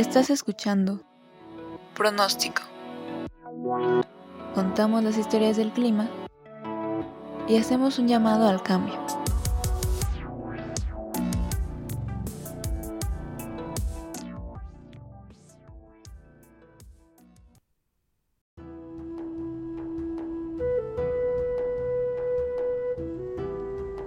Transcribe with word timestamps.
Estás 0.00 0.30
escuchando 0.30 1.02
Pronóstico. 1.94 2.62
Contamos 4.54 5.04
las 5.04 5.18
historias 5.18 5.58
del 5.58 5.72
clima 5.72 6.08
y 7.46 7.58
hacemos 7.58 7.98
un 7.98 8.08
llamado 8.08 8.48
al 8.48 8.62
cambio. 8.62 8.94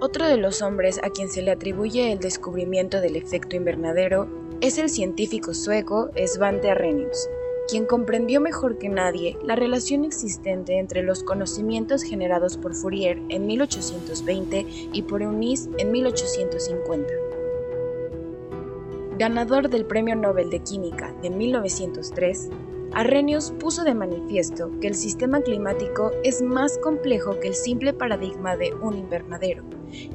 Otro 0.00 0.26
de 0.26 0.38
los 0.38 0.60
hombres 0.60 0.98
a 1.04 1.10
quien 1.10 1.28
se 1.28 1.40
le 1.40 1.52
atribuye 1.52 2.10
el 2.10 2.18
descubrimiento 2.18 3.00
del 3.00 3.14
efecto 3.14 3.54
invernadero 3.54 4.43
es 4.66 4.78
el 4.78 4.88
científico 4.88 5.52
sueco 5.52 6.08
Svante 6.26 6.70
Arrhenius, 6.70 7.28
quien 7.68 7.84
comprendió 7.84 8.40
mejor 8.40 8.78
que 8.78 8.88
nadie 8.88 9.36
la 9.42 9.56
relación 9.56 10.06
existente 10.06 10.78
entre 10.78 11.02
los 11.02 11.22
conocimientos 11.22 12.02
generados 12.02 12.56
por 12.56 12.74
Fourier 12.74 13.20
en 13.28 13.46
1820 13.46 14.66
y 14.90 15.02
por 15.02 15.20
Eunice 15.20 15.68
en 15.76 15.92
1850. 15.92 17.12
Ganador 19.18 19.68
del 19.68 19.84
Premio 19.84 20.16
Nobel 20.16 20.48
de 20.48 20.60
Química 20.60 21.14
en 21.22 21.36
1903, 21.36 22.48
Arrhenius 22.94 23.50
puso 23.58 23.82
de 23.82 23.92
manifiesto 23.92 24.70
que 24.80 24.86
el 24.86 24.94
sistema 24.94 25.40
climático 25.40 26.12
es 26.22 26.40
más 26.42 26.78
complejo 26.78 27.40
que 27.40 27.48
el 27.48 27.56
simple 27.56 27.92
paradigma 27.92 28.56
de 28.56 28.72
un 28.72 28.96
invernadero 28.96 29.64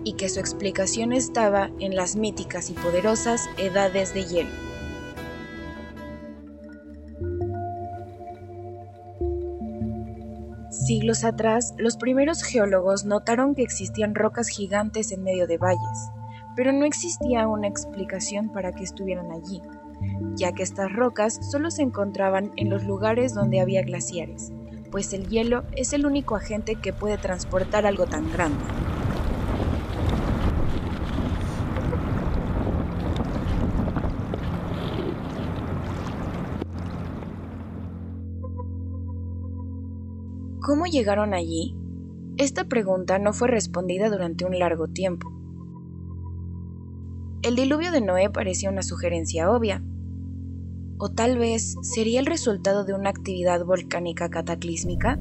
y 0.05 0.13
que 0.13 0.29
su 0.29 0.39
explicación 0.39 1.11
estaba 1.11 1.71
en 1.79 1.97
las 1.97 2.15
míticas 2.15 2.69
y 2.69 2.73
poderosas 2.73 3.49
edades 3.57 4.13
de 4.13 4.23
hielo. 4.23 4.49
Siglos 10.71 11.25
atrás, 11.25 11.73
los 11.77 11.97
primeros 11.97 12.43
geólogos 12.43 13.03
notaron 13.03 13.55
que 13.55 13.63
existían 13.63 14.15
rocas 14.15 14.47
gigantes 14.47 15.11
en 15.11 15.23
medio 15.23 15.47
de 15.47 15.57
valles, 15.57 16.09
pero 16.59 16.73
no 16.73 16.83
existía 16.83 17.47
una 17.47 17.69
explicación 17.69 18.49
para 18.49 18.73
que 18.73 18.83
estuvieran 18.83 19.31
allí 19.31 19.61
ya 20.35 20.51
que 20.51 20.61
estas 20.61 20.91
rocas 20.91 21.39
solo 21.49 21.71
se 21.71 21.83
encontraban 21.83 22.51
en 22.57 22.69
los 22.69 22.83
lugares 22.83 23.33
donde 23.33 23.61
había 23.61 23.81
glaciares, 23.81 24.51
pues 24.91 25.13
el 25.13 25.29
hielo 25.29 25.63
es 25.77 25.93
el 25.93 26.05
único 26.05 26.35
agente 26.35 26.75
que 26.75 26.91
puede 26.91 27.17
transportar 27.17 27.85
algo 27.85 28.05
tan 28.05 28.29
grande. 28.29 28.57
¿Cómo 40.61 40.87
llegaron 40.87 41.33
allí? 41.33 41.73
Esta 42.35 42.65
pregunta 42.65 43.17
no 43.17 43.31
fue 43.31 43.47
respondida 43.47 44.09
durante 44.09 44.43
un 44.43 44.59
largo 44.59 44.87
tiempo. 44.87 45.38
El 47.41 47.55
diluvio 47.55 47.91
de 47.93 48.01
Noé 48.01 48.29
parecía 48.29 48.69
una 48.69 48.83
sugerencia 48.83 49.49
obvia, 49.49 49.81
¿O 51.01 51.07
tal 51.07 51.37
vez 51.37 51.75
sería 51.81 52.19
el 52.19 52.25
resultado 52.25 52.83
de 52.83 52.93
una 52.93 53.09
actividad 53.09 53.63
volcánica 53.63 54.29
cataclísmica? 54.29 55.17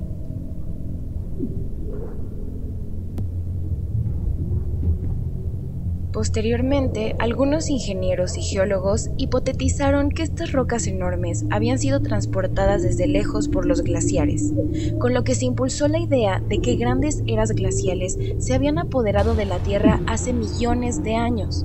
Posteriormente, 6.13 7.15
algunos 7.21 7.71
ingenieros 7.71 8.37
y 8.37 8.43
geólogos 8.43 9.11
hipotetizaron 9.19 10.11
que 10.11 10.25
estas 10.25 10.51
rocas 10.51 10.89
enormes 10.89 11.45
habían 11.53 11.79
sido 11.79 12.01
transportadas 12.01 12.83
desde 12.83 13.07
lejos 13.07 13.49
por 13.49 13.65
los 13.65 13.83
glaciares, 13.83 14.53
con 14.99 15.15
lo 15.15 15.23
que 15.23 15.37
se 15.37 15.45
impulsó 15.45 15.87
la 15.87 16.01
idea 16.01 16.43
de 16.49 16.61
que 16.61 16.75
grandes 16.75 17.23
eras 17.29 17.53
glaciales 17.53 18.19
se 18.39 18.55
habían 18.55 18.81
apoderado 18.81 19.37
de 19.37 19.45
la 19.45 19.61
Tierra 19.61 20.03
hace 20.09 20.33
millones 20.33 21.05
de 21.05 21.15
años, 21.15 21.65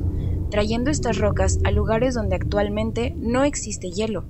trayendo 0.53 0.91
estas 0.91 1.18
rocas 1.18 1.58
a 1.64 1.72
lugares 1.72 2.14
donde 2.14 2.36
actualmente 2.36 3.16
no 3.18 3.44
existe 3.44 3.90
hielo. 3.90 4.24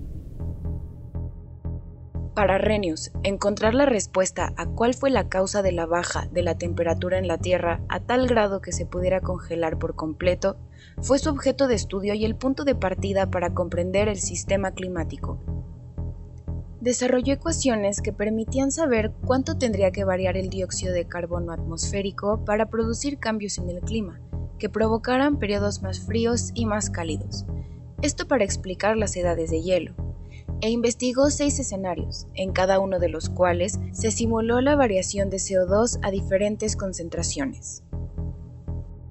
Para 2.34 2.58
Renius, 2.58 3.12
encontrar 3.24 3.74
la 3.74 3.86
respuesta 3.86 4.54
a 4.56 4.68
cuál 4.68 4.94
fue 4.94 5.10
la 5.10 5.28
causa 5.28 5.62
de 5.62 5.74
la 5.74 5.86
baja 5.86 6.30
de 6.32 6.42
la 6.42 6.58
temperatura 6.58 7.18
en 7.18 7.28
la 7.28 7.40
Tierra 7.40 7.82
a 7.90 8.00
tal 8.00 8.26
grado 8.26 8.62
que 8.62 8.72
se 8.72 8.86
pudiera 8.86 9.20
congelar 9.20 9.78
por 9.78 9.96
completo 9.96 10.56
fue 11.02 11.20
su 11.20 11.30
objeto 11.30 11.68
de 11.68 11.76
estudio 11.76 12.14
y 12.14 12.24
el 12.24 12.38
punto 12.38 12.64
de 12.64 12.76
partida 12.76 13.30
para 13.30 13.54
comprender 13.54 14.08
el 14.08 14.22
sistema 14.22 14.72
climático. 14.72 15.40
Desarrolló 16.80 17.34
ecuaciones 17.34 18.02
que 18.02 18.14
permitían 18.14 18.72
saber 18.72 19.12
cuánto 19.26 19.58
tendría 19.58 19.92
que 19.92 20.06
variar 20.06 20.38
el 20.38 20.50
dióxido 20.50 20.94
de 20.94 21.06
carbono 21.06 21.52
atmosférico 21.52 22.46
para 22.46 22.68
producir 22.68 23.20
cambios 23.20 23.58
en 23.58 23.70
el 23.70 23.82
clima, 23.82 24.22
que 24.64 24.70
provocaran 24.70 25.40
periodos 25.40 25.82
más 25.82 26.00
fríos 26.00 26.52
y 26.54 26.66
más 26.66 26.90
cálidos, 26.90 27.46
esto 28.02 28.30
para 28.30 28.46
explicar 28.46 28.96
las 28.96 29.14
edades 29.18 29.52
de 29.52 29.62
hielo, 29.62 29.94
e 30.62 30.70
investigó 30.70 31.30
seis 31.32 31.60
escenarios, 31.60 32.28
en 32.34 32.54
cada 32.54 32.80
uno 32.80 32.98
de 33.00 33.10
los 33.10 33.28
cuales 33.28 33.78
se 33.92 34.10
simuló 34.10 34.62
la 34.62 34.78
variación 34.78 35.30
de 35.30 35.36
CO2 35.36 36.00
a 36.02 36.12
diferentes 36.12 36.78
concentraciones. 36.78 37.84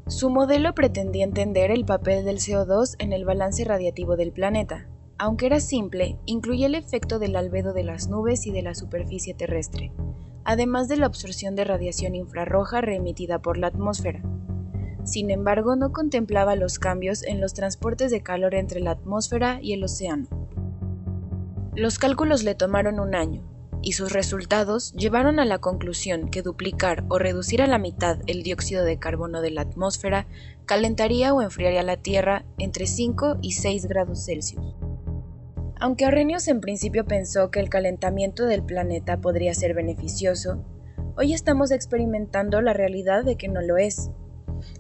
Su 0.06 0.30
modelo 0.30 0.74
pretendía 0.74 1.24
entender 1.24 1.70
el 1.70 1.84
papel 1.84 2.24
del 2.24 2.38
CO2 2.38 2.96
en 2.98 3.12
el 3.12 3.26
balance 3.26 3.62
radiativo 3.62 4.16
del 4.16 4.32
planeta. 4.32 4.88
Aunque 5.19 5.44
era 5.44 5.60
simple, 5.60 6.16
incluye 6.24 6.64
el 6.64 6.76
efecto 6.76 7.19
del 7.19 7.36
albedo 7.36 7.74
de 7.74 7.84
las 7.84 8.08
nubes 8.08 8.46
y 8.46 8.52
de 8.52 8.62
la 8.62 8.74
superficie 8.74 9.34
terrestre, 9.34 9.92
además 10.44 10.88
de 10.88 10.96
la 10.96 11.04
absorción 11.04 11.56
de 11.56 11.64
radiación 11.64 12.14
infrarroja 12.14 12.80
reemitida 12.80 13.40
por 13.40 13.58
la 13.58 13.66
atmósfera, 13.66 14.22
sin 15.04 15.30
embargo, 15.30 15.76
no 15.76 15.92
contemplaba 15.92 16.56
los 16.56 16.78
cambios 16.78 17.24
en 17.24 17.40
los 17.40 17.54
transportes 17.54 18.10
de 18.10 18.22
calor 18.22 18.54
entre 18.54 18.80
la 18.80 18.92
atmósfera 18.92 19.58
y 19.60 19.72
el 19.72 19.84
océano. 19.84 20.26
Los 21.74 21.98
cálculos 21.98 22.42
le 22.44 22.54
tomaron 22.54 23.00
un 23.00 23.14
año, 23.14 23.42
y 23.82 23.92
sus 23.92 24.12
resultados 24.12 24.92
llevaron 24.92 25.40
a 25.40 25.44
la 25.44 25.58
conclusión 25.58 26.28
que 26.28 26.42
duplicar 26.42 27.04
o 27.08 27.18
reducir 27.18 27.62
a 27.62 27.66
la 27.66 27.78
mitad 27.78 28.18
el 28.26 28.42
dióxido 28.42 28.84
de 28.84 28.98
carbono 28.98 29.40
de 29.40 29.50
la 29.50 29.62
atmósfera 29.62 30.26
calentaría 30.66 31.34
o 31.34 31.42
enfriaría 31.42 31.82
la 31.82 31.96
Tierra 31.96 32.44
entre 32.58 32.86
5 32.86 33.38
y 33.42 33.52
6 33.52 33.86
grados 33.86 34.24
Celsius. 34.24 34.76
Aunque 35.80 36.04
Arrhenius 36.04 36.46
en 36.46 36.60
principio 36.60 37.04
pensó 37.04 37.50
que 37.50 37.58
el 37.58 37.69
calentamiento 37.69 38.44
del 38.46 38.62
planeta 38.62 39.20
podría 39.20 39.52
ser 39.52 39.74
beneficioso, 39.74 40.64
hoy 41.16 41.34
estamos 41.34 41.72
experimentando 41.72 42.60
la 42.60 42.72
realidad 42.72 43.24
de 43.24 43.36
que 43.36 43.48
no 43.48 43.60
lo 43.62 43.78
es. 43.78 44.10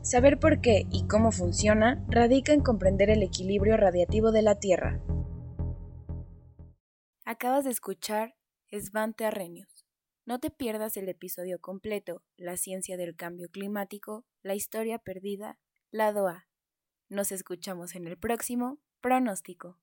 Saber 0.02 0.38
por 0.38 0.60
qué 0.60 0.86
y 0.90 1.06
cómo 1.06 1.32
funciona 1.32 2.04
radica 2.08 2.52
en 2.52 2.62
comprender 2.62 3.10
el 3.10 3.22
equilibrio 3.22 3.76
radiativo 3.76 4.32
de 4.32 4.42
la 4.42 4.58
Tierra. 4.58 5.00
Acabas 7.24 7.64
de 7.64 7.70
escuchar 7.70 8.34
Svante 8.70 9.24
Arrhenius. 9.24 9.86
No 10.24 10.38
te 10.38 10.50
pierdas 10.50 10.96
el 10.96 11.08
episodio 11.08 11.60
completo, 11.60 12.22
La 12.36 12.56
ciencia 12.56 12.96
del 12.96 13.16
cambio 13.16 13.48
climático, 13.50 14.24
la 14.42 14.54
historia 14.54 14.98
perdida, 14.98 15.58
lado 15.90 16.28
A. 16.28 16.46
Nos 17.08 17.32
escuchamos 17.32 17.94
en 17.94 18.06
el 18.06 18.16
próximo 18.16 18.78
pronóstico. 19.00 19.78